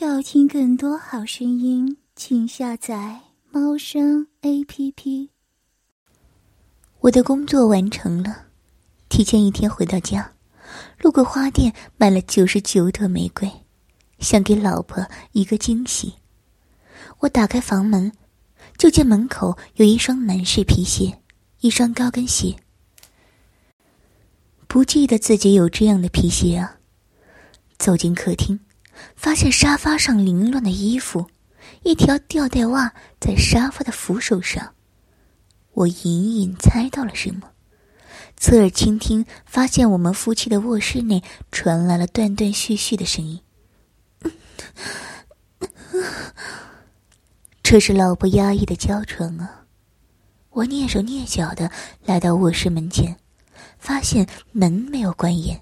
[0.00, 5.30] 要听更多好声音，请下载猫声 A P P。
[7.00, 8.44] 我的工作完成了，
[9.08, 10.34] 提前一天回到家，
[11.00, 13.50] 路过花店买了九十九朵玫瑰，
[14.20, 16.14] 想给老婆一个惊喜。
[17.18, 18.12] 我打开房门，
[18.76, 21.18] 就见门口有一双男士皮鞋，
[21.58, 22.54] 一双高跟鞋。
[24.68, 26.76] 不记得自己有这样的皮鞋啊！
[27.78, 28.60] 走进客厅。
[29.16, 31.26] 发现沙发上凌乱的衣服，
[31.82, 34.74] 一条吊带袜在沙发的扶手上。
[35.72, 37.50] 我隐隐猜到了什么，
[38.36, 43.40] 侧耳倾听，发现我们夫妻的卧室内传来了断断续续的声音。
[47.62, 49.66] 这是老婆压抑的娇喘啊！
[50.50, 51.70] 我蹑手蹑脚的
[52.04, 53.16] 来到卧室门前，
[53.78, 55.60] 发现门没有关严。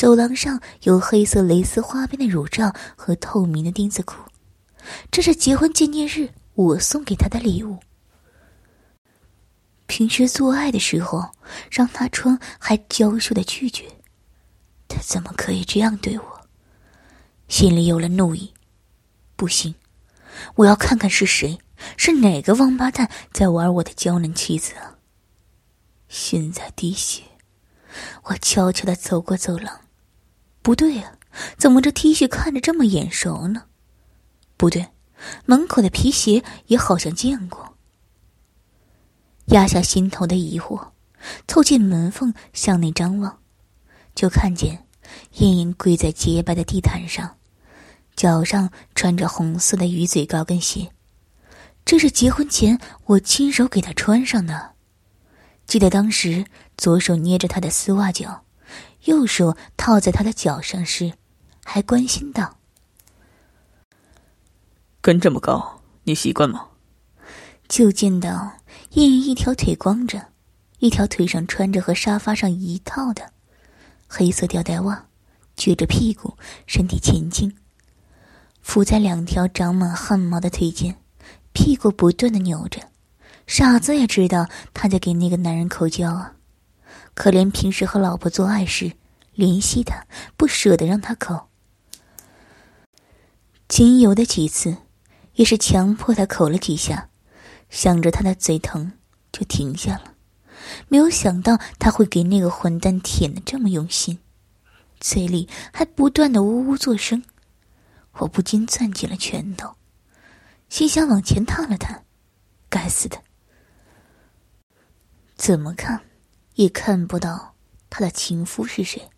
[0.00, 4.14] 走廊上有黑色蕾丝花边的乳罩和透明的丁字裤，
[5.10, 7.78] 这是结婚纪念日我送给他的礼物。
[9.86, 11.28] 平时做爱的时候
[11.70, 13.84] 让他穿，还娇羞的拒绝，
[14.88, 16.40] 他怎么可以这样对我？
[17.48, 18.54] 心里有了怒意，
[19.36, 19.74] 不行，
[20.54, 21.58] 我要看看是谁，
[21.98, 24.96] 是哪个王八蛋在玩我的娇嫩妻子啊！
[26.08, 27.22] 心在滴血，
[28.22, 29.78] 我悄悄的走过走廊。
[30.62, 31.16] 不对呀，
[31.56, 33.64] 怎么这 T 恤看着这么眼熟呢？
[34.56, 34.88] 不对，
[35.46, 37.76] 门口的皮鞋也好像见过。
[39.46, 40.90] 压下心头的疑惑，
[41.48, 43.38] 凑近门缝向内张望，
[44.14, 44.86] 就看见
[45.38, 47.36] 燕燕跪在洁白的地毯上，
[48.14, 50.92] 脚上穿着红色的鱼嘴高跟鞋，
[51.84, 54.72] 这是结婚前我亲手给她穿上的。
[55.66, 56.44] 记得当时
[56.76, 58.44] 左手捏着她的丝袜脚。
[59.04, 61.12] 右手套在他的脚上时，
[61.64, 62.58] 还关心道
[65.00, 66.66] ：“跟这么高，你习惯吗？”
[67.68, 68.52] 就见到
[68.94, 70.26] 燕燕一条腿光着，
[70.80, 73.32] 一条腿上穿着和沙发上一套的
[74.08, 75.06] 黑色吊带袜，
[75.56, 76.36] 撅着屁股，
[76.66, 77.54] 身体前倾，
[78.60, 80.96] 伏在两条长满汗毛的腿间，
[81.52, 82.80] 屁股不断的扭着。
[83.46, 86.34] 傻子也知道他在给那个男人口交啊。
[87.14, 88.92] 可怜平时和老婆做爱时，
[89.36, 90.06] 怜惜他，
[90.36, 91.48] 不舍得让他口。
[93.68, 94.76] 仅有的几次，
[95.34, 97.08] 也是强迫他口了几下，
[97.68, 98.92] 想着他的嘴疼，
[99.30, 100.14] 就停下了。
[100.88, 104.18] 没有想到他会给那个混蛋舔的这么用心，
[104.98, 107.22] 嘴里还不断的呜呜作声。
[108.14, 109.76] 我不禁攥紧了拳头，
[110.68, 112.04] 心想往前探了探，
[112.68, 113.18] 该死的，
[115.36, 116.00] 怎么看？
[116.60, 117.54] 也看不到
[117.88, 119.08] 他的情夫是谁。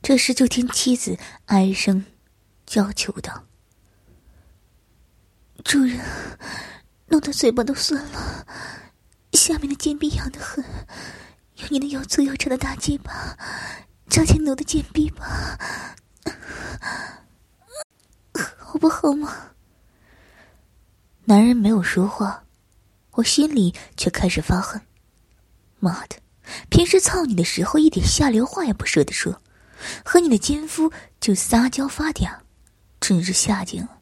[0.00, 2.06] 这时，就听妻子哀声
[2.64, 3.46] 娇求道
[5.64, 6.00] ：“主人，
[7.08, 8.46] 弄得嘴巴都酸了，
[9.32, 10.64] 下面的贱逼痒得很，
[11.56, 13.36] 用你那又粗又长的大鸡巴
[14.08, 15.58] 扎进奴的贱逼吧，
[18.58, 19.48] 好不好嘛？”
[21.26, 22.44] 男人没有说话，
[23.12, 24.80] 我心里却开始发恨
[25.80, 26.16] ：“妈的！”
[26.68, 29.40] 平时操你的时候，一点下流话也不舍得说，
[30.04, 32.38] 和你的奸夫就撒娇发嗲，
[33.00, 33.98] 真是下贱了。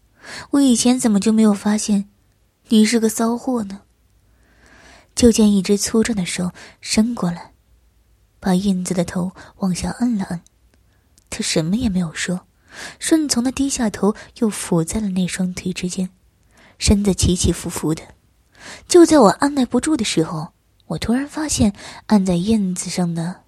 [0.50, 2.09] 我以前怎么就没有发现，
[2.69, 3.83] 你是个骚货呢？
[5.15, 7.53] 就见一只粗壮的手伸过来，
[8.38, 10.41] 把燕子的头往下摁了摁，
[11.28, 12.47] 他什么也没有说，
[12.99, 16.11] 顺从的低下头，又伏在了那双腿之间，
[16.78, 18.03] 身子起起伏伏的。
[18.87, 20.53] 就在我按耐不住的时候。
[20.91, 21.73] 我突然发现，
[22.06, 23.45] 按在燕子上的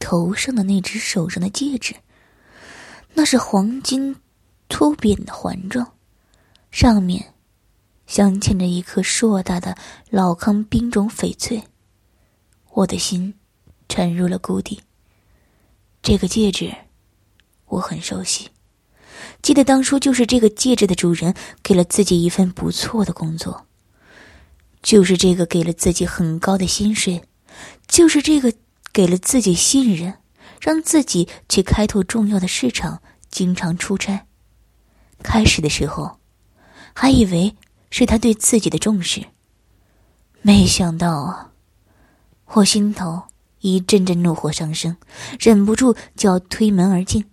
[0.00, 1.94] 头上的那只手上的戒指，
[3.14, 4.16] 那是黄金
[4.68, 5.92] 凸扁的环状，
[6.72, 7.34] 上面
[8.08, 9.78] 镶嵌着一颗硕大的
[10.10, 11.62] 老康冰种翡翠。
[12.72, 13.34] 我的心
[13.88, 14.80] 沉入了谷底。
[16.02, 16.74] 这个戒指，
[17.66, 18.48] 我很熟悉，
[19.40, 21.32] 记得当初就是这个戒指的主人
[21.62, 23.67] 给了自己一份不错的工作。
[24.82, 27.22] 就是这个给了自己很高的薪水，
[27.86, 28.52] 就是这个
[28.92, 30.14] 给了自己信任，
[30.60, 34.26] 让自己去开拓重要的市场，经常出差。
[35.22, 36.18] 开始的时候，
[36.94, 37.54] 还以为
[37.90, 39.24] 是他对自己的重视，
[40.42, 41.52] 没想到啊，
[42.46, 43.24] 我心头
[43.60, 44.96] 一阵阵怒火上升，
[45.40, 47.24] 忍不住就要推门而进，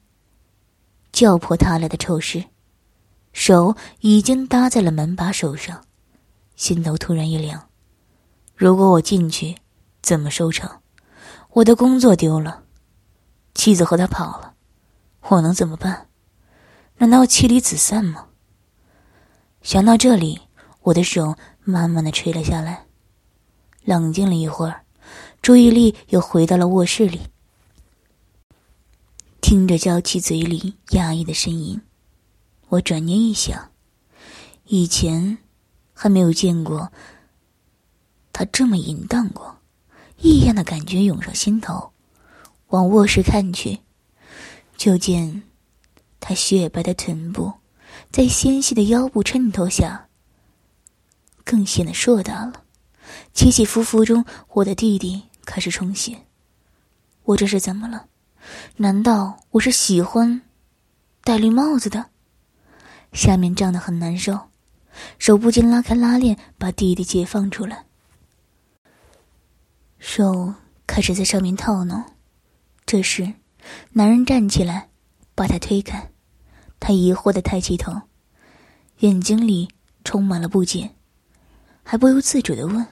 [1.11, 2.45] 叫破他来的臭事，
[3.33, 5.85] 手已经搭在了门把手上。
[6.55, 7.69] 心头突然一凉，
[8.55, 9.57] 如果我进去，
[10.01, 10.81] 怎么收场？
[11.51, 12.63] 我的工作丢了，
[13.53, 14.55] 妻子和他跑了，
[15.21, 16.09] 我能怎么办？
[16.97, 18.27] 难道妻离子散吗？
[19.61, 20.41] 想到这里，
[20.81, 22.85] 我的手慢慢的垂了下来。
[23.83, 24.83] 冷静了一会儿，
[25.41, 27.21] 注意力又回到了卧室里，
[29.41, 31.81] 听着娇妻嘴里压抑的呻吟，
[32.69, 33.71] 我转念一想，
[34.65, 35.37] 以前
[35.95, 36.91] 还没有见过
[38.31, 39.57] 他这么淫荡过，
[40.17, 41.91] 异样的感觉涌上心头。
[42.67, 43.79] 往卧室看去，
[44.75, 45.43] 就见
[46.19, 47.53] 他雪白的臀部。
[48.11, 50.07] 在纤细的腰部衬托下，
[51.45, 52.63] 更显得硕大了。
[53.33, 56.25] 起起伏伏中，我的弟弟开始充血。
[57.23, 58.07] 我这是怎么了？
[58.75, 60.41] 难道我是喜欢
[61.23, 62.09] 戴绿帽子的？
[63.13, 64.49] 下面胀得很难受，
[65.19, 67.85] 手不禁拉开拉链，把弟弟解放出来。
[69.99, 70.53] 手
[70.85, 72.03] 开始在上面套弄。
[72.85, 73.33] 这时，
[73.91, 74.89] 男人站起来，
[75.33, 76.11] 把他推开。
[76.79, 78.01] 他疑惑的抬起头，
[78.99, 79.69] 眼睛里
[80.03, 80.91] 充满了不解，
[81.83, 82.85] 还不由自主的问：“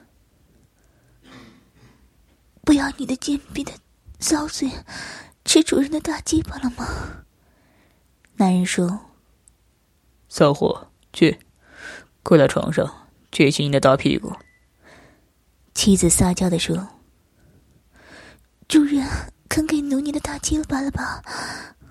[2.64, 3.72] 不要你的贱婢的
[4.18, 4.68] 骚嘴
[5.44, 6.86] 吃主人的大鸡巴了吗？”
[8.36, 8.98] 男人说
[10.28, 11.38] ：“骚货，去，
[12.24, 14.34] 跪在床上，撅起你的大屁股。”
[15.74, 16.88] 妻子撒娇的说
[18.66, 19.06] ：“主人
[19.48, 21.22] 肯给奴你的大鸡巴了吧？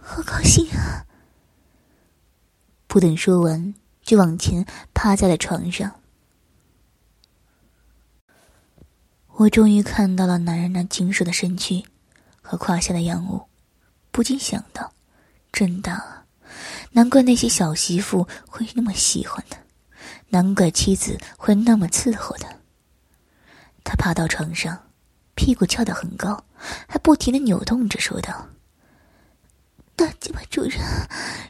[0.02, 1.06] 好高兴啊！”
[2.88, 6.00] 不等说完，就往前趴在了床上。
[9.36, 11.84] 我终于看到了男人那精瘦的身躯
[12.42, 13.42] 和胯下的阳物，
[14.12, 14.94] 不禁想到：
[15.52, 16.26] 真大啊！
[16.92, 19.58] 难怪那些小媳妇会那么喜欢他，
[20.34, 22.50] 难怪妻子会那么伺候他。
[23.84, 24.90] 他爬到床上，
[25.36, 26.44] 屁股翘得很高，
[26.88, 28.48] 还不停的扭动着，说道。
[29.96, 30.82] 大鸡巴主人，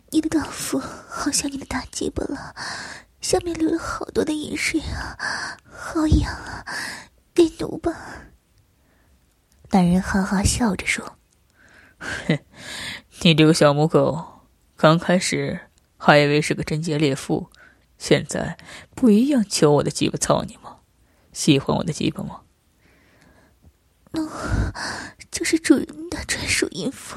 [0.09, 2.53] 你的丈夫好像你的大鸡巴了，
[3.21, 5.15] 下面流了好多的饮水啊，
[5.71, 6.65] 好痒啊，
[7.33, 7.93] 给奴吧。
[9.71, 11.17] 男人哈哈笑着说
[12.27, 12.37] ：“哼，
[13.21, 14.41] 你这个小母狗，
[14.75, 15.57] 刚开始
[15.95, 17.49] 还以为是个贞洁烈妇，
[18.03, 18.57] 现在
[18.93, 20.79] 不一样求我的鸡巴操你吗？
[21.31, 22.41] 喜欢我的鸡巴吗
[24.11, 24.73] ？”“那
[25.31, 27.15] 就是主人的专属淫妇。”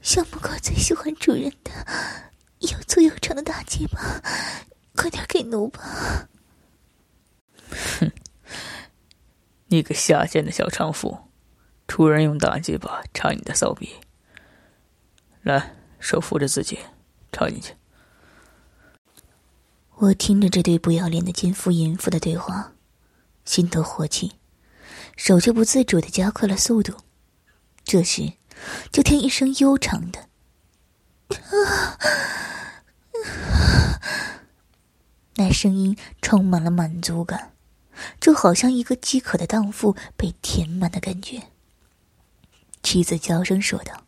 [0.00, 1.70] 小母狗最喜欢主人的
[2.60, 4.22] 又粗又长的大鸡巴，
[4.96, 6.30] 快点给奴吧！
[7.68, 8.10] 哼，
[9.66, 11.28] 你个下贱的小娼妇，
[11.86, 13.96] 主人用大鸡巴插你的骚逼，
[15.42, 16.78] 来，手扶着自己
[17.30, 17.74] 插进去。
[20.00, 22.72] 我听着这对不要脸的奸夫淫妇的对话，
[23.44, 24.32] 心头火气，
[25.14, 26.94] 手就不自主的加快了速度。
[27.84, 28.32] 这时。
[28.92, 30.28] 就听一声悠长的，
[35.36, 37.54] 那声音充满了满足感，
[38.20, 41.44] 就好像一个饥渴的荡妇被填满的感觉。
[42.82, 44.04] 妻子娇声说道：“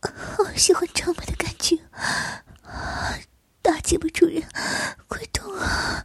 [0.00, 1.76] 好喜欢这么的感觉，
[3.66, 4.44] 大鸡巴主人，
[5.08, 6.04] 快动啊！”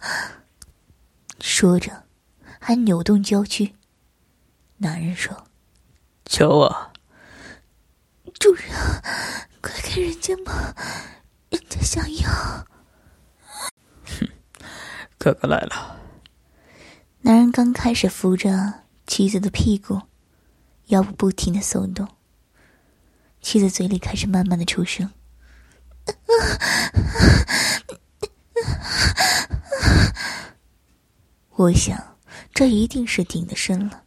[1.40, 2.06] 说着，
[2.60, 3.76] 还扭动娇躯。
[4.78, 5.46] 男人说
[6.26, 6.92] ：“求啊！”
[8.40, 8.66] 主人，
[9.62, 10.74] 快给人家嘛，
[11.52, 12.68] 人家想要。
[14.06, 14.28] 哼，
[15.20, 16.00] 哥哥来了。
[17.20, 20.02] 男人刚开始扶着妻子的屁股，
[20.88, 22.08] 腰部不停的耸动。
[23.40, 25.12] 妻子嘴里开始慢慢的出声。
[31.62, 32.18] 我想，
[32.56, 34.02] 这一定是顶的深了，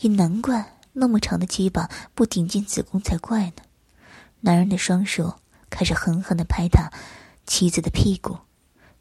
[0.00, 3.62] 也难怪那么长的鸡巴不顶进子宫才怪呢。
[4.40, 6.90] 男人的双手开始狠狠的拍打
[7.44, 8.38] 妻子的屁股，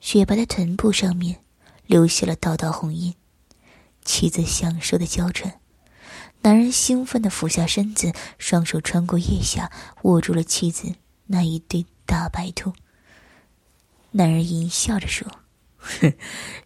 [0.01, 1.45] 雪白的臀部上面
[1.86, 3.15] 留下了道道红印。
[4.03, 5.62] 妻子享受的娇喘，
[6.41, 10.93] 男人兴奋的俯下身子，双手穿过腋下，握住了妻子
[11.27, 12.74] 那一对大白兔。
[14.12, 15.25] 男人淫笑着说
[15.79, 16.13] ：“哼，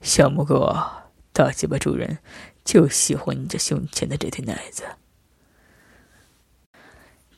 [0.01, 0.75] 小母狗，
[1.37, 2.17] 大鸡巴主人
[2.65, 4.83] 就喜欢你这胸前的这对奶子。”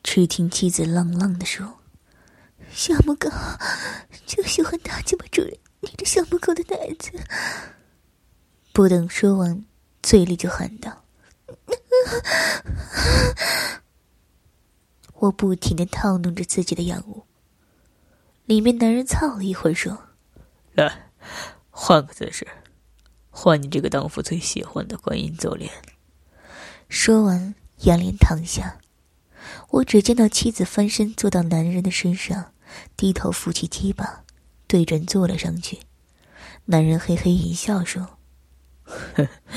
[0.02, 1.80] 只听妻子浪浪的说
[2.72, 3.28] ：“小母狗
[4.24, 7.10] 就喜欢大鸡巴主人你这小母狗的奶子。”
[8.72, 9.66] 不等说完，
[10.02, 11.04] 嘴里就喊道
[15.16, 17.26] ：“我不停的套弄着自己的阳物。”
[18.46, 20.06] 里面男人操了一会儿，说
[20.72, 21.10] ：“来，
[21.70, 22.48] 换个姿势，
[23.30, 25.70] 换你这个荡妇最喜欢的观音走脸。”
[26.88, 28.78] 说完，仰脸躺下。
[29.70, 32.52] 我只见到妻子翻身坐到男人的身上，
[32.96, 34.24] 低头扶起鸡巴，
[34.66, 35.80] 对准坐了上去。
[36.66, 38.18] 男人嘿嘿一笑说：“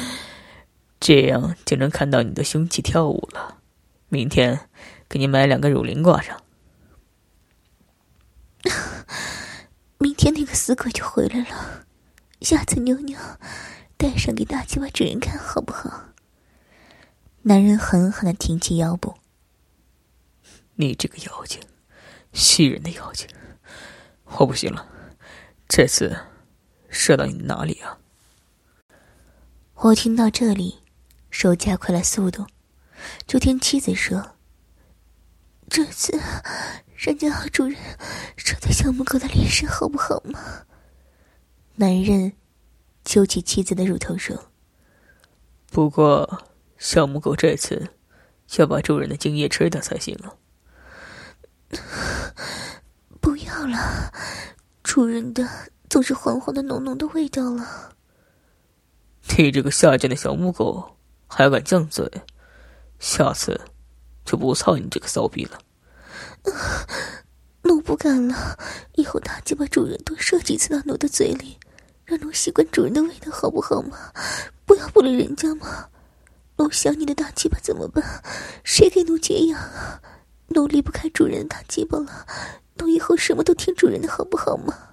[0.99, 3.57] 这样就能看到你的凶器跳舞了。
[4.09, 4.69] 明天
[5.09, 6.41] 给你买两个乳铃挂上。
[9.97, 11.82] 明天那个死鬼就回来了，
[12.43, 13.17] 下次妞妞
[13.95, 16.09] 带上给大鸡巴主人看好不好？”
[17.43, 19.15] 男人狠狠的挺起腰部。
[20.75, 21.61] 你这个妖精，
[22.33, 23.27] 吸人的妖精，
[24.25, 24.85] 我不行了，
[25.69, 26.17] 这次
[26.89, 27.97] 射到你哪里啊？
[29.75, 30.81] 我听到这里，
[31.31, 32.47] 手加快了速度，
[33.25, 34.35] 就听妻子说
[35.69, 36.19] ：“这次
[36.97, 37.77] 人家好主人
[38.35, 40.65] 射在小母狗的脸上，好不好嘛？”
[41.75, 42.33] 男人
[43.03, 44.51] 揪起妻子的乳头说
[45.71, 46.43] ：“不过。”
[46.79, 47.91] 小母狗这次
[48.57, 50.35] 要把主人的精液吃掉才行了。
[53.21, 54.11] 不要了，
[54.83, 55.47] 主人的
[55.89, 57.95] 总是黄黄的、浓浓的味道了。
[59.37, 62.11] 你这个下贱的小母狗，还敢犟嘴？
[62.99, 63.61] 下次
[64.25, 65.59] 就不操你这个骚逼了。
[67.61, 68.59] 奴不敢了，
[68.95, 71.57] 以后大鸡巴主人多射几次到奴的嘴里，
[72.05, 74.11] 让奴习惯主人的味道，好不好嘛？
[74.65, 75.89] 不要不理人家嘛。
[76.57, 78.23] 奴想你的大鸡巴怎么办？
[78.63, 80.01] 谁给奴解痒啊？
[80.49, 82.27] 奴离不开主人的大鸡巴了，
[82.75, 84.89] 奴以后什么都听主人的，好不好嘛？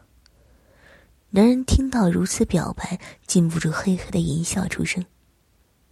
[1.31, 5.05] 男人听到如此表白，禁不住嘿嘿的淫笑出声。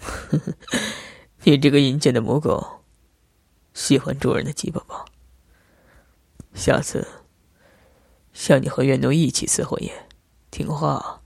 [1.45, 2.83] 你这个淫贱的母狗，
[3.75, 5.05] 喜欢主人的鸡巴吧？
[6.55, 7.07] 下次，
[8.33, 10.08] 像你和怨奴一起伺候爷，
[10.51, 11.21] 听话，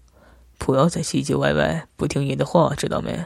[0.58, 3.24] 不要再唧唧歪歪、不听爷的话，知道没？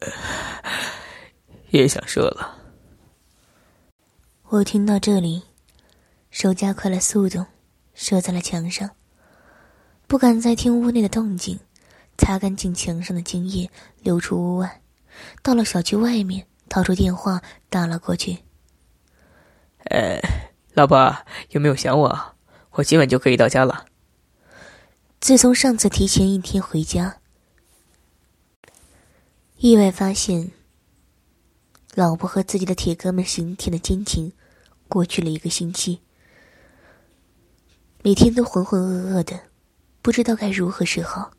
[1.70, 2.56] 也想射了。
[4.50, 5.42] 我听到这里，
[6.30, 7.44] 手加快了速度，
[7.94, 8.90] 射在了墙上。
[10.06, 11.60] 不敢再听屋内的动静，
[12.16, 13.70] 擦干净墙上的精液，
[14.02, 14.80] 溜出屋外，
[15.42, 18.38] 到了小区外面，掏出电话打了过去。
[19.90, 20.18] 呃，
[20.72, 21.14] 老婆，
[21.50, 22.36] 有没有想我？
[22.70, 23.84] 我今晚就可以到家了。
[25.20, 27.18] 自从上次提前一天回家。
[29.56, 30.52] 意外发现，
[31.96, 34.32] 老婆和自己的铁哥们刑天的奸情，
[34.86, 36.00] 过去了一个星期，
[38.04, 39.40] 每天都浑浑噩噩的，
[40.02, 41.32] 不知道该如何是好。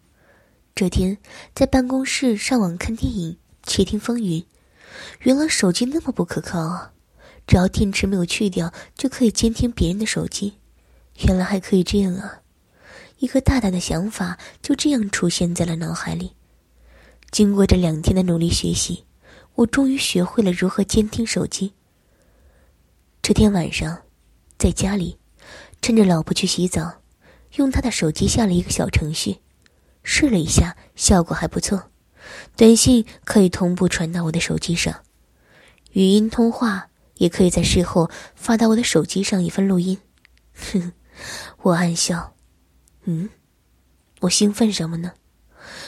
[0.76, 1.18] 这天
[1.56, 4.46] 在办公室上网看电影，窃听风云，
[5.22, 6.92] 原来手机那么不可靠啊！
[7.48, 10.60] 只要电池没有去掉，就可以监听别人的手机。
[11.26, 12.39] 原来还可以这样啊！
[13.20, 16.34] 一个大胆的想法就这样出现在了脑海里。
[17.32, 19.06] 经过这两天的努力学习，
[19.56, 21.74] 我终于学会了如何监听手机。
[23.22, 24.02] 这天晚上，
[24.58, 25.20] 在家里，
[25.82, 27.02] 趁着老婆去洗澡，
[27.58, 29.38] 用她的手机下了一个小程序，
[30.02, 31.92] 试了一下，效果还不错。
[32.56, 35.04] 短信可以同步传到我的手机上，
[35.92, 39.98] 语音通话也可以在事后发到我的手机上一份录音。
[40.56, 40.94] 哼，
[41.64, 42.34] 我暗笑，
[43.04, 43.30] 嗯，
[44.22, 45.14] 我兴奋什么呢？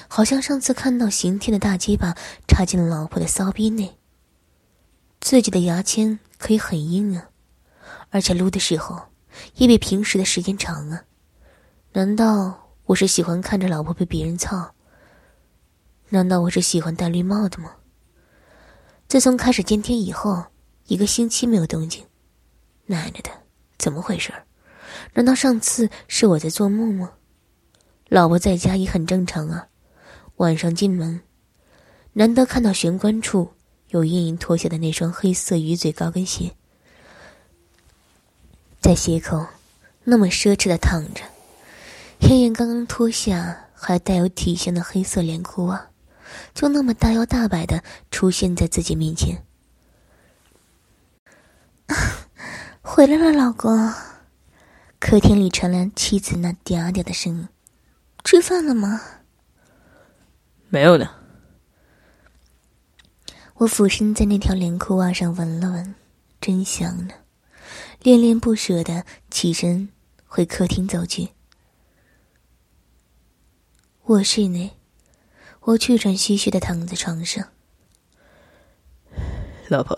[0.08, 2.16] 好像上次看到刑天的大鸡巴
[2.48, 3.98] 插进了老婆的骚逼内。
[5.20, 7.30] 自己的牙签可以很硬啊，
[8.10, 9.10] 而且撸的时候
[9.56, 11.04] 也比平时的时间长啊。
[11.94, 14.74] 难道我是喜欢看着老婆被别人操？
[16.10, 17.76] 难道我是喜欢戴绿帽的吗？
[19.08, 20.46] 自从开始监听以后，
[20.88, 22.06] 一个星期没有动静，
[22.86, 23.30] 奶奶的，
[23.78, 24.46] 怎么回事儿？
[25.14, 27.12] 难道上次是我在做梦吗？
[28.10, 29.68] 老婆在家也很正常啊。
[30.38, 31.22] 晚上进门，
[32.14, 33.54] 难得看到玄关处
[33.90, 36.56] 有燕莹脱下的那双黑色鱼嘴高跟鞋，
[38.80, 39.46] 在鞋口
[40.04, 41.22] 那么奢侈的躺着。
[42.22, 45.90] 燕燕刚刚脱下还带有体香的黑色连裤袜，
[46.54, 49.44] 就那么大摇大摆的出现在自己面前。
[52.82, 53.94] 回来了，老公。
[55.02, 57.50] 客厅里传来妻子那嗲嗲的声音
[58.24, 59.02] ：“吃饭了吗？”
[60.70, 61.10] 没有呢。
[63.56, 65.96] 我俯身在那条连裤袜上闻了闻，
[66.40, 67.16] 真香呢，
[68.04, 69.90] 恋恋不舍的起身
[70.28, 71.30] 回客厅走去。
[74.04, 74.78] 卧室内，
[75.62, 77.50] 我气喘吁吁的躺在床上。
[79.68, 79.98] 老婆，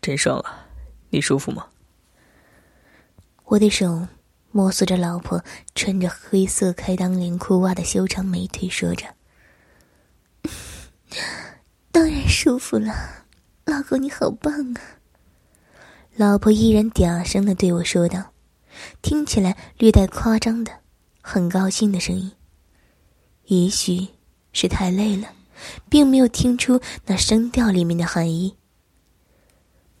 [0.00, 0.68] 真爽啊，
[1.10, 1.66] 你舒服吗？
[3.50, 4.06] 我的手
[4.50, 5.42] 摸索着老婆
[5.74, 9.06] 穿着黑色开裆连裤袜的修长美腿，说着。
[11.90, 12.92] 当然舒服了，
[13.64, 15.00] 老公你好棒啊！
[16.14, 18.32] 老婆依然嗲声的对我说道，
[19.00, 20.70] 听起来略带夸张的，
[21.22, 22.30] 很高兴的声音。
[23.46, 24.08] 也许
[24.52, 25.26] 是太累了，
[25.88, 28.56] 并没有听出那声调里面的含义。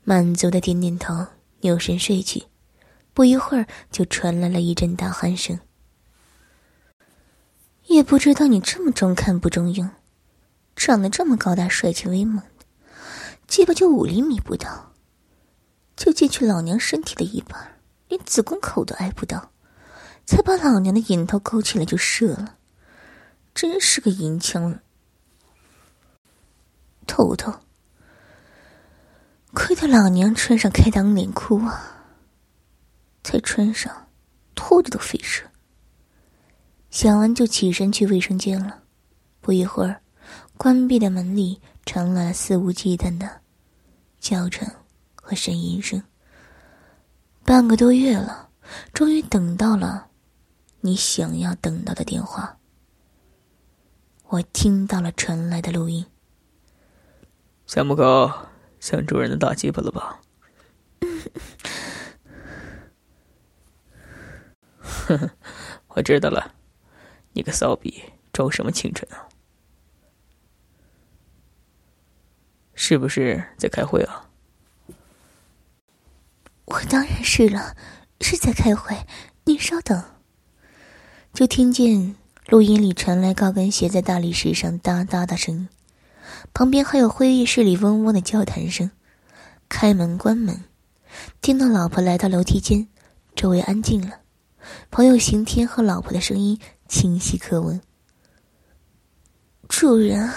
[0.04, 1.28] 满足的点点头，
[1.62, 2.42] 扭身睡去。
[3.18, 5.58] 不一会儿，就传来了一阵大鼾声。
[7.88, 9.90] 也不知道你这么中看不中用，
[10.76, 12.64] 长得这么高大帅气威猛的，
[13.48, 14.92] 鸡巴就五厘米不到，
[15.96, 19.50] 就进去老娘身体的一半，连子宫口都挨不到，
[20.24, 22.54] 才把老娘的引头勾起来就射了，
[23.52, 24.78] 真是个银枪
[27.04, 27.52] 头头。
[29.52, 31.97] 亏得老娘穿上开裆内裤啊！
[33.22, 34.08] 才穿上，
[34.54, 35.44] 脱的都费事。
[36.90, 38.82] 想完就起身去卫生间了。
[39.40, 40.00] 不一会儿，
[40.56, 43.40] 关闭的门里传来了肆无忌惮的
[44.18, 44.66] 叫声
[45.14, 46.02] 和呻吟声。
[47.44, 48.50] 半个多月了，
[48.92, 50.08] 终于等到了
[50.80, 52.58] 你想要等到的电话。
[54.26, 56.04] 我听到了传来的录音。
[57.66, 58.30] 小母狗
[58.80, 60.20] 想主人的大鸡巴了吧？
[61.00, 61.08] 呵
[65.16, 65.30] 呵，
[65.88, 66.54] 我知道了，
[67.32, 69.28] 你个骚逼，装什么清纯啊？
[72.74, 74.28] 是不是在开会啊？
[76.66, 77.74] 我当然是了，
[78.20, 78.96] 是在开会。
[79.44, 80.04] 你稍等。
[81.32, 82.14] 就听见
[82.48, 85.68] 录音里传来高跟鞋在大理石上哒哒的声音，
[86.52, 88.90] 旁边还有会议室里嗡嗡的交谈声。
[89.68, 90.64] 开门关门，
[91.40, 92.88] 听到老婆来到楼梯间，
[93.34, 94.20] 周围安静了。
[94.90, 96.58] 朋友刑天和老婆的声音
[96.88, 97.80] 清晰可闻。
[99.68, 100.32] 主人，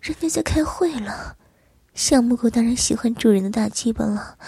[0.00, 1.36] 人家在开会了。
[1.94, 4.38] 小母狗当然喜欢主人的大鸡巴了。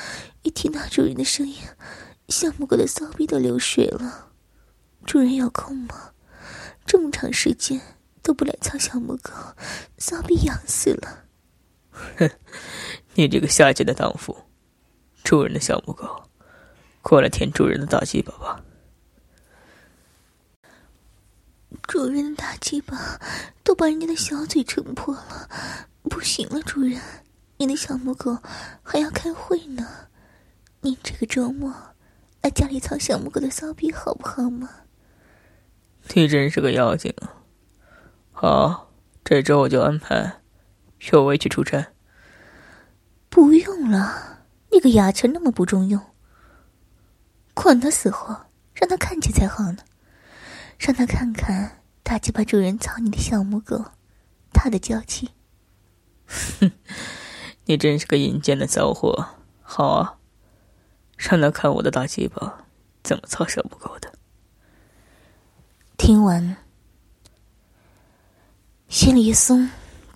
[0.42, 1.56] 一听到主人的声音，
[2.28, 4.30] 小母狗的骚逼都流水了。
[5.06, 6.12] 主人有空吗？
[6.84, 7.80] 这么长时间
[8.22, 9.32] 都不来操小母狗，
[9.98, 11.24] 骚逼痒死了。
[12.16, 12.30] 哼，
[13.14, 14.36] 你这个下贱的荡妇！
[15.24, 16.22] 主人的小母狗，
[17.02, 18.62] 过来舔主人的大鸡巴吧。
[21.82, 23.20] 主人的大鸡巴
[23.62, 25.48] 都把人家的小嘴撑破了，
[26.02, 27.00] 不行了，主人，
[27.58, 28.38] 你的小母狗
[28.82, 29.86] 还要开会呢。
[30.80, 31.74] 您这个周末
[32.42, 34.68] 来家里操小母狗的骚逼好不好嘛？
[36.14, 37.34] 你真是个妖精啊！
[38.32, 38.92] 好，
[39.24, 40.40] 这周我就安排
[40.98, 41.88] 小薇去出差。
[43.28, 46.00] 不用了，那个牙签那么不中用，
[47.52, 49.78] 管他死活，让他看见才好呢。
[50.78, 53.84] 让他看看大鸡巴主人操你的小母狗，
[54.52, 55.30] 他的娇气。
[56.26, 56.70] 哼，
[57.64, 59.26] 你真是个阴间的骚货！
[59.60, 60.18] 好啊，
[61.16, 62.64] 让他看我的大鸡巴
[63.02, 64.12] 怎么操小母狗的。
[65.96, 66.56] 听完，
[68.88, 69.68] 心里一松，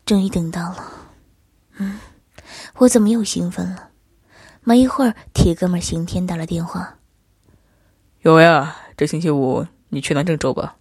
[0.07, 0.93] 终于等到了。
[1.75, 1.99] 嗯，
[2.77, 3.91] 我怎么又兴奋了？
[4.63, 6.99] 没一会儿，铁哥们刑天打了电话
[8.23, 10.77] ：“有呀，这星期五。”你去趟郑州吧，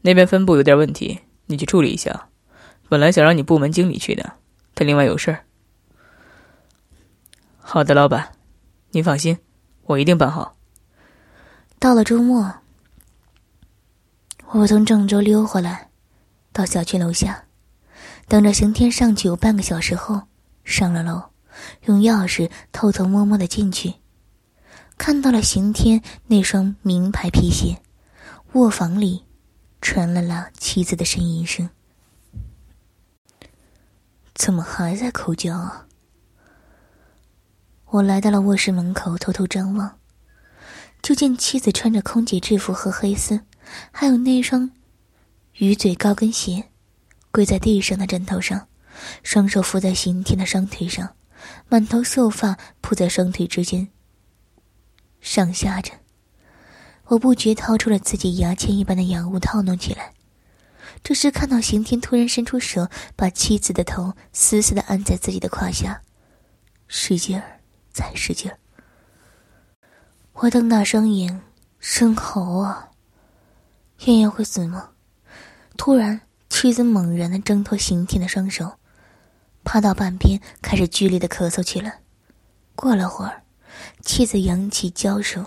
[0.00, 2.28] 那边分部有点问题，你去处理一下。
[2.88, 4.32] 本来想让你部门经理去的，
[4.74, 5.44] 他另外有事儿。
[7.58, 8.32] 好的，老板，
[8.92, 9.36] 您放心，
[9.82, 10.56] 我一定办好。
[11.78, 12.54] 到了周末，
[14.52, 15.90] 我从郑州溜回来，
[16.50, 17.44] 到小区楼下，
[18.28, 20.22] 等着刑天上去有半个小时后，
[20.64, 21.22] 上了楼，
[21.84, 23.92] 用钥匙偷偷摸摸的进去，
[24.96, 27.78] 看到了刑天那双名牌皮鞋。
[28.54, 29.24] 卧房里，
[29.80, 31.68] 传来了妻子的呻吟声。
[34.32, 35.88] 怎么还在口交啊？
[37.86, 39.98] 我来到了卧室门口，偷偷张望，
[41.02, 43.40] 就见妻子穿着空姐制服和黑丝，
[43.90, 44.70] 还有那双
[45.54, 46.70] 鱼嘴高跟鞋，
[47.32, 48.68] 跪在地上的枕头上，
[49.24, 51.16] 双手扶在刑天的双腿上，
[51.68, 53.88] 满头秀发铺在双腿之间，
[55.20, 56.03] 上下着。
[57.06, 60.14] 我不觉掏出了自己牙签一般的洋物套弄起来，
[61.02, 66.00] 这时看到刑天突然伸出手，把妻子的头死死的按在自己的胯下，
[66.88, 67.60] 使劲儿，
[67.92, 68.58] 再使劲儿。
[70.32, 71.42] 我瞪大双眼，
[71.78, 72.88] 生猴啊！
[74.06, 74.90] 燕燕会死吗？
[75.76, 78.78] 突然，妻子猛然的挣脱刑天的双手，
[79.62, 82.00] 趴到半边，开始剧烈的咳嗽起来。
[82.74, 83.42] 过了会儿，
[84.02, 85.44] 妻子扬起娇手。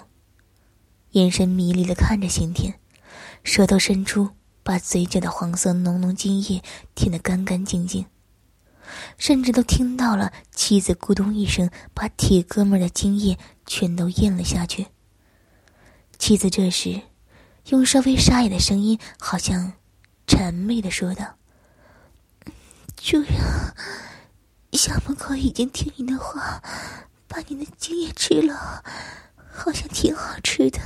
[1.18, 2.80] 眼神迷离的看着刑天，
[3.44, 4.30] 舌头伸出，
[4.62, 6.62] 把嘴角的黄色浓浓精液
[6.94, 8.06] 舔得干干净净。
[9.18, 14.86] 甚至都听到了妻子咕咚一声把铁哥们的精液全都咽了下去。
[16.20, 17.02] 妻子这时
[17.70, 19.74] 用稍微沙哑的声音，好像
[20.28, 21.36] 谄媚的说道
[22.96, 23.34] ：“主人，
[24.74, 26.62] 小母狗已经听你的话，
[27.28, 28.84] 把你的精液吃了，
[29.58, 30.80] 好像挺好吃的。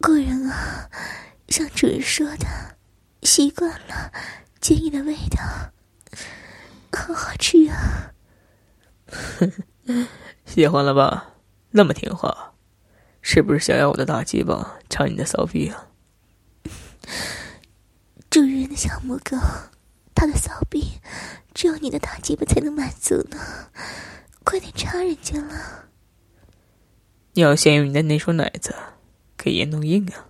[0.00, 0.90] 果然啊，
[1.48, 2.76] 像主人说的，
[3.22, 4.12] 习惯了
[4.60, 5.72] 坚硬的味道。”
[6.96, 8.12] 好好吃啊！
[10.46, 11.34] 喜欢了吧？
[11.70, 12.54] 那么听话，
[13.20, 15.88] 是不是想要我的大鸡巴插你的骚逼啊？
[18.30, 19.36] 主人的小母狗，
[20.14, 21.00] 它的骚逼
[21.54, 23.70] 只有你的大鸡巴才能满足呢，
[24.42, 25.85] 快点插人家了！
[27.36, 28.74] 你要先用你的那双奶子
[29.36, 30.24] 给爷弄硬啊！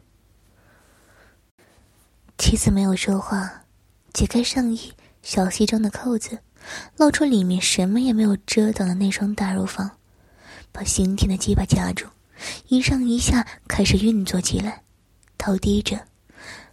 [2.37, 3.63] 妻子没有说话，
[4.13, 4.93] 解开上衣
[5.23, 6.41] 小西装的扣子。
[6.97, 9.89] 露出里面什么也没有遮挡的那双大乳房，
[10.73, 12.07] 把刑天的鸡巴夹住，
[12.67, 14.83] 一上一下开始运作起来，
[15.39, 16.09] 头低着，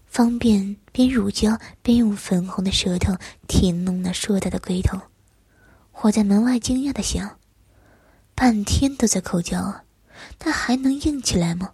[0.08, 3.16] 方便边乳胶边用粉红的舌头
[3.48, 5.00] 舔弄那硕大的龟头。
[6.02, 7.38] 我在门外惊讶的想：
[8.34, 9.83] 半天都在口交啊，
[10.40, 11.74] 他还能硬起来吗？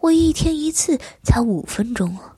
[0.00, 2.36] 我一天一次才五分钟啊！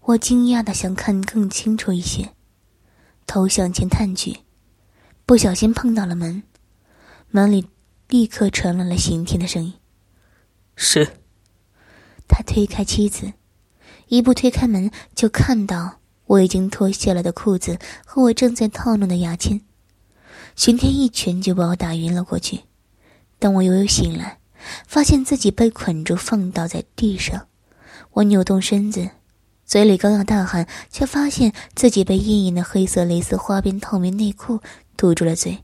[0.00, 2.34] 我惊讶的想看更清楚一些。
[3.26, 4.38] 头向前探去，
[5.24, 6.42] 不小心碰到了门，
[7.30, 7.68] 门里
[8.08, 9.74] 立刻传来了刑天的声音
[10.74, 11.16] ：“是。”
[12.26, 13.32] 他推开妻子，
[14.08, 19.60] 一步推开门，就看到我已经脱下了的裤子和我正在套弄的牙签。
[20.56, 22.62] 刑天一拳就把我打晕了过去。
[23.40, 24.38] 当我悠悠醒来，
[24.86, 27.48] 发现自己被捆住，放倒在地上。
[28.12, 29.10] 我扭动身子。
[29.64, 34.58] 嘴里刚要大喊，却发现自己被硬硬的黑色蕾丝花边透明内裤
[34.96, 35.62] 堵住了嘴，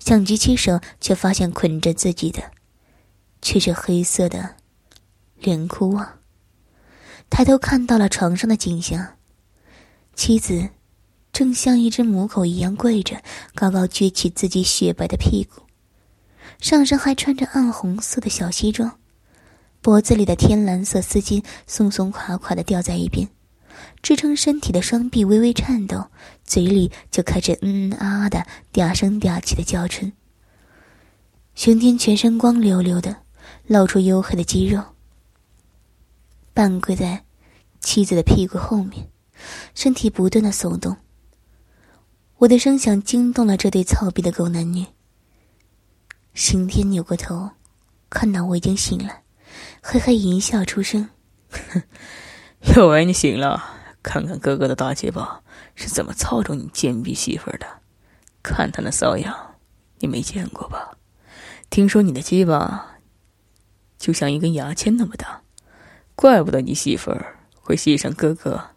[0.00, 2.42] 想举起手，却发现捆着自己的
[3.40, 4.56] 却是黑色的
[5.36, 6.16] 连裤袜。
[7.30, 9.14] 抬头看到了床上的景象，
[10.16, 10.70] 妻子
[11.32, 13.22] 正像一只母狗一样跪着，
[13.54, 15.62] 高高撅起自己雪白的屁股，
[16.60, 18.90] 上身还穿着暗红色的小西装。
[19.82, 23.26] 脖子里的天蓝色丝巾松松垮垮的掉在一边，
[24.02, 26.04] 支撑身体的双臂微微颤抖，
[26.44, 30.12] 嘴里就开始嗯嗯啊啊的嗲声嗲气的叫春。
[31.54, 33.16] 熊天全身光溜溜的，
[33.66, 34.82] 露出黝黑的肌肉，
[36.52, 37.24] 半跪在
[37.80, 39.08] 妻子的屁股后面，
[39.74, 40.94] 身体不断的耸动。
[42.36, 44.84] 我的声响惊动了这对操逼的狗男女。
[46.34, 47.50] 刑天扭过头，
[48.08, 49.20] 看到我已经醒了。
[49.82, 51.10] 嘿嘿一笑出声，
[52.76, 53.62] 又为你醒了，
[54.02, 55.42] 看看哥哥的大鸡巴
[55.74, 57.80] 是怎么操纵你贱婢媳妇的。
[58.42, 59.56] 看他那骚样，
[59.98, 60.96] 你没见过吧？
[61.68, 62.96] 听说你的鸡巴
[63.98, 65.42] 就像一根牙签那么大，
[66.14, 68.70] 怪不得你媳妇儿会喜上哥哥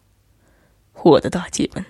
[1.02, 1.86] 我的大鸡巴呢。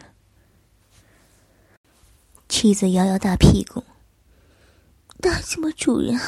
[2.48, 3.82] 妻子摇摇大屁股，
[5.20, 6.18] 大鸡巴主人。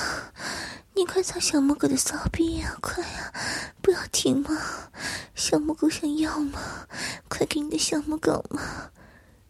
[0.95, 2.75] 你快操小母狗的骚逼呀！
[2.81, 3.33] 快呀，
[3.83, 4.91] 不要停嘛！
[5.35, 6.89] 小母狗想要吗？
[7.29, 8.91] 快给你的小母狗嘛！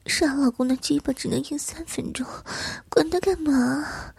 [0.06, 2.26] 傻老公的鸡巴只能用三分钟，
[2.88, 4.14] 管他干嘛？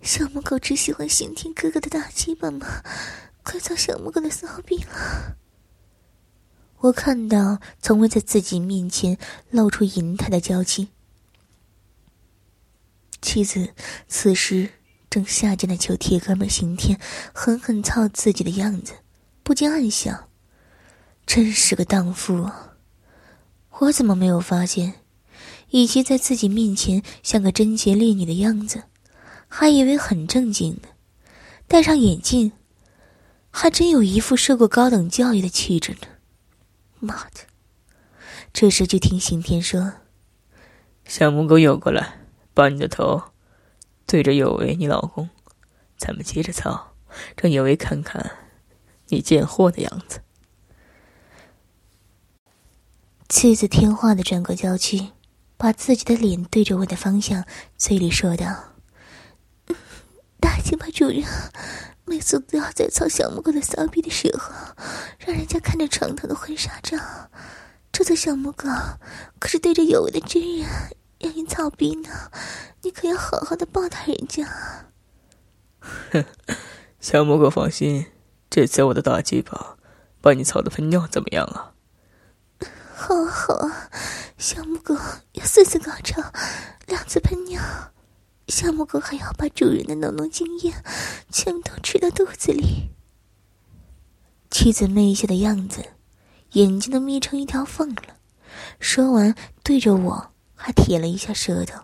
[0.00, 2.82] 小母狗只喜欢刑天哥哥的大鸡巴嘛！
[3.42, 5.36] 快操小母狗的骚逼了！
[6.78, 9.18] 我看到从未在自己面前
[9.50, 10.88] 露出银态的娇妻，
[13.22, 13.70] 妻子
[14.08, 14.68] 此时。
[15.10, 16.98] 正下贱的求铁哥们刑天
[17.34, 18.94] 狠狠操自己的样子，
[19.42, 20.30] 不禁暗想：
[21.26, 22.78] 真是个荡妇啊！
[23.80, 24.94] 我怎么没有发现？
[25.68, 28.84] 以及在自己面前像个贞洁烈女的样子，
[29.48, 30.88] 还以为很正经呢。
[31.68, 32.52] 戴上眼镜，
[33.50, 36.08] 还真有一副受过高等教育的气质呢。
[37.00, 37.40] 妈的！
[38.54, 39.92] 这时就听刑天说
[41.04, 42.21] ：“小母狗游过来，
[42.54, 43.22] 把你的头。”
[44.04, 45.30] 对着有为，你老公，
[45.96, 46.94] 咱们接着操，
[47.40, 48.32] 让有为看看
[49.08, 50.20] 你贱货的样子。
[53.28, 55.12] 妻子听话的转过娇躯，
[55.56, 57.46] 把自己的脸对着我的方向，
[57.78, 58.74] 嘴里说道
[60.38, 61.24] ：“大鸡巴主人，
[62.04, 64.52] 每次都要在操小母狗的骚逼的时候，
[65.20, 66.98] 让人家看着床头的婚纱照。
[67.90, 68.68] 这次小母狗
[69.38, 70.68] 可是对着有为的真人。”
[71.22, 72.10] 让你操逼呢，
[72.82, 74.44] 你可要好好的报答人家。
[75.78, 76.24] 哼，
[77.00, 78.06] 小母狗放心，
[78.50, 79.76] 这次我的大鸡巴
[80.20, 81.72] 把你操的喷尿怎么样啊？
[82.94, 83.90] 好啊好啊，
[84.36, 84.96] 小母狗
[85.32, 86.20] 要四次高潮，
[86.86, 87.60] 两次喷尿，
[88.48, 90.72] 小母狗还要把主人的浓浓精液
[91.30, 92.90] 全都吃到肚子里。
[94.50, 95.84] 妻子媚笑的样子，
[96.52, 98.16] 眼睛都眯成一条缝了。
[98.78, 100.31] 说完，对着我
[100.62, 101.82] 还舔了一下舌头。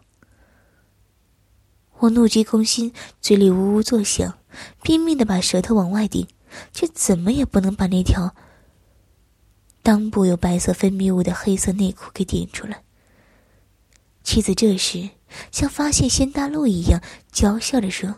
[1.99, 4.39] 我怒急攻心，嘴里呜呜作响，
[4.83, 6.29] 拼命的把舌头往外顶，
[6.73, 8.37] 却怎么也不能把那条。
[9.83, 12.85] 裆部有白色分泌物的黑色内裤给顶出来。
[14.23, 15.11] 妻子这时
[15.51, 18.17] 像发现新大陆一样，娇笑着说：“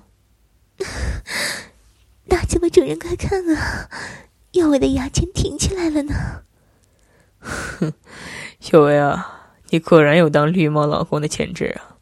[2.28, 3.88] 大鸡巴主人快看啊，
[4.50, 6.42] 有为的牙签挺起来了呢。”
[7.40, 7.94] 哼，
[8.72, 9.39] 有为啊，
[9.70, 11.96] 你果然有当绿帽老公的潜质啊！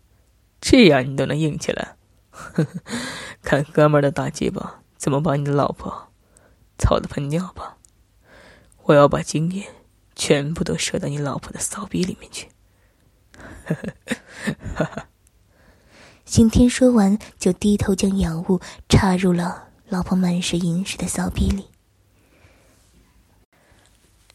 [0.61, 1.96] 这样你都能硬起来，
[3.42, 6.09] 看哥们儿的大鸡巴怎么把你的老婆
[6.78, 7.76] 操的喷尿吧！
[8.85, 9.68] 我要把精液
[10.16, 12.48] 全部都射到你老婆的骚逼里面去。
[16.24, 21.68] 刑天说完，就低头将药物插入了老婆满是银饰的骚逼里。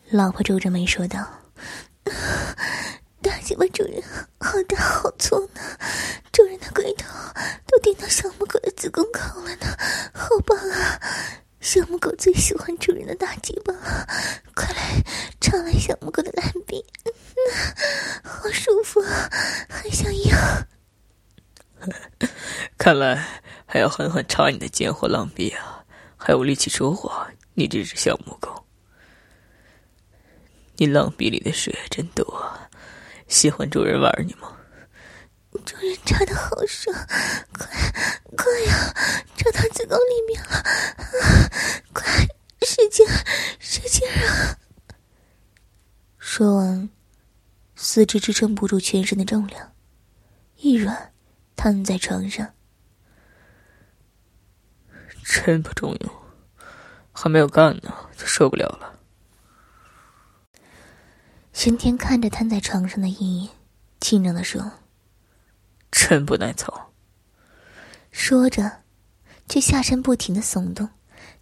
[0.09, 1.27] 老婆皱着眉说道
[3.23, 4.03] ：“大鸡巴主人
[4.38, 5.62] 好大好粗呢，
[6.33, 7.07] 主人的龟头
[7.65, 9.77] 都顶到小母狗的子宫口了呢，
[10.13, 10.99] 好棒啊！”
[11.62, 13.73] 小母狗最喜欢主人的大鸡巴，
[14.53, 15.01] 快来
[15.39, 16.83] 尝来小母狗的烂逼，
[18.21, 19.29] 好舒服啊，
[19.69, 20.38] 还想要。
[22.77, 23.25] 看来
[23.65, 25.86] 还要狠狠插你的贱货浪逼啊！
[26.17, 28.65] 还有力气说话，你这只小母狗。
[30.75, 32.59] 你浪逼里的水真多，
[33.27, 34.57] 喜欢主人玩你吗？
[35.65, 36.93] 主人插的好爽，
[37.57, 37.67] 快
[38.36, 38.93] 快呀，
[39.38, 40.63] 插到子宫里面了！
[41.93, 42.27] 快
[42.62, 43.05] 使劲
[43.59, 44.57] 使劲啊！
[46.17, 46.89] 说完，
[47.75, 49.73] 四肢支撑不住全身的重量，
[50.57, 51.13] 一软，
[51.55, 52.53] 瘫在床上。
[55.23, 56.12] 真不中用，
[57.12, 58.92] 还没有干呢，就受不了了。
[61.53, 63.49] 玄天看着瘫在床上的茵茵，
[64.01, 64.71] 轻声的说。
[65.91, 66.91] 真不耐操。
[68.11, 68.81] 说着，
[69.47, 70.89] 却下身不停的耸动，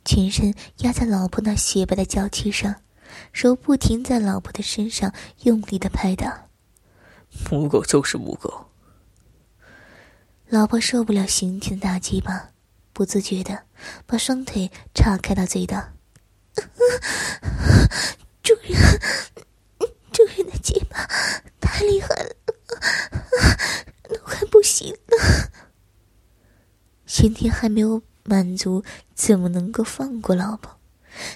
[0.03, 2.75] 全身压在老婆那雪白的娇躯上，
[3.31, 5.11] 手不停在老婆的身上
[5.43, 6.47] 用力的拍打。
[7.49, 8.69] 母狗就是母狗。
[10.49, 12.49] 老婆受不了刑天的大鸡巴，
[12.91, 13.63] 不自觉的
[14.05, 15.93] 把双腿岔开到最大。
[18.43, 18.77] 主人，
[20.61, 20.85] 姐
[21.59, 22.35] 太厉害了。
[24.09, 25.51] 都快不行了，
[27.05, 30.77] 刑天还没有满足，怎么能够放过老婆？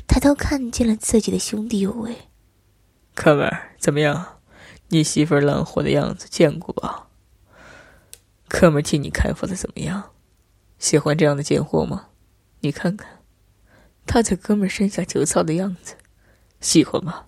[0.08, 2.30] 抬头看见了自己的兄弟有为，
[3.14, 4.40] 哥们儿怎么样？
[4.90, 7.08] 你媳妇儿烂货的样子见过吧？
[8.48, 10.12] 哥们儿替你开发的怎么样？
[10.80, 12.10] 喜欢这样的贱货吗？
[12.60, 13.24] 你看看，
[14.06, 15.96] 他在哥们儿身下久操的样子，
[16.60, 17.26] 喜欢吗？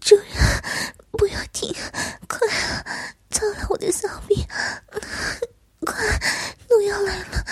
[0.00, 0.24] 主人。
[1.16, 1.72] 不要停！
[2.26, 2.40] 快，
[3.30, 4.44] 操了我的骚逼！
[5.86, 5.94] 快，
[6.68, 7.46] 奴要来了！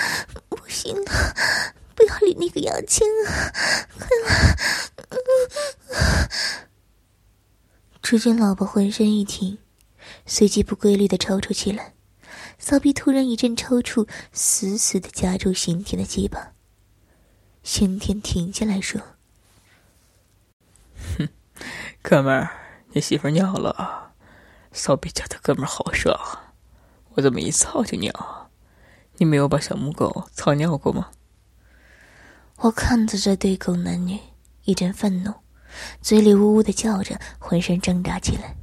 [0.48, 1.36] 不行了，
[1.94, 3.52] 不要理那个牙签啊！
[3.96, 4.56] 快来！
[8.02, 9.58] 只见老婆浑身一挺，
[10.26, 11.94] 随即不规律的抽搐起来，
[12.58, 16.52] 骚逼突然一阵抽搐，死死的夹住刑天的鸡巴。
[17.62, 19.00] 刑天停下来说
[21.18, 21.28] ：“哼，
[22.02, 22.50] 哥们儿。”
[22.94, 24.12] 你媳妇尿了，
[24.70, 26.52] 骚逼家的哥们儿好爽啊！
[27.14, 28.50] 我怎么一操就尿？
[29.16, 31.08] 你没有把小母狗操尿过吗？
[32.58, 34.18] 我看着这对狗男女，
[34.64, 35.32] 一阵愤怒，
[36.02, 38.56] 嘴里呜呜的叫着，浑身挣扎起来。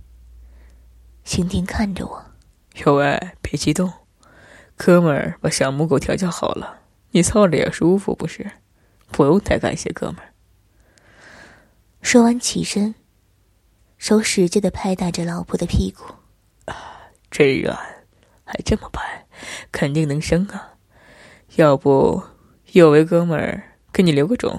[1.23, 2.25] 刑天看着我，
[2.85, 3.91] 有为别激动，
[4.77, 8.51] 哥们儿把小母狗调教好了，你操着也舒服不是？
[9.09, 10.28] 不用太感谢哥们儿。
[12.01, 12.95] 说完起身。
[13.97, 16.05] 手使劲的拍打着老婆的屁股，
[16.63, 16.73] 啊，
[17.29, 17.77] 真软，
[18.45, 19.27] 还这么白，
[19.73, 20.75] 肯定能生啊！
[21.57, 22.23] 要不，
[22.71, 24.57] 有位哥们儿给你留个种，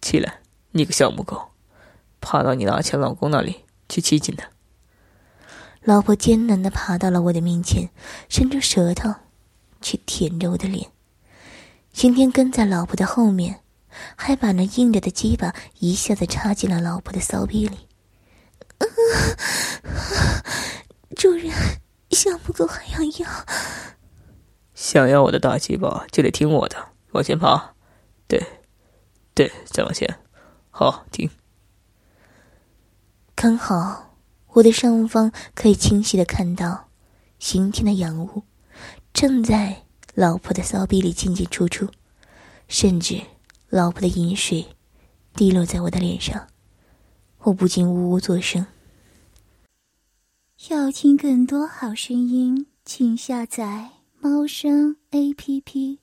[0.00, 1.50] 起来，你个小母狗，
[2.20, 4.48] 爬到你的前老公那里去亲亲他。
[5.82, 7.90] 老婆艰难的爬到了我的面前，
[8.28, 9.12] 伸出舌头
[9.80, 10.92] 去舔着我的脸。
[11.92, 13.62] 今天跟在老婆的后面，
[14.16, 17.88] 还把那硬着的鸡巴一下子插进了老婆的骚逼里。
[21.16, 21.52] 主人，
[22.10, 23.46] 想不够还要要。
[24.74, 27.74] 想要我的大鸡巴，就得听我的，往前爬。
[28.26, 28.42] 对，
[29.34, 30.18] 对，再往前。
[30.70, 31.28] 好，停。
[33.34, 34.16] 刚好
[34.54, 36.88] 我的上方可以清晰的看到，
[37.38, 38.44] 刑天的阳物
[39.12, 41.88] 正在老婆的骚逼里进进出出，
[42.68, 43.20] 甚至
[43.70, 44.66] 老婆的饮水
[45.34, 46.48] 滴落在我的脸上，
[47.38, 48.66] 我不禁呜呜作声。
[50.70, 55.99] 要听更多好声音，请下载猫声 A P P。